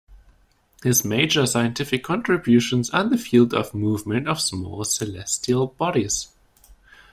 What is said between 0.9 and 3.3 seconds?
major scientific contributions are in the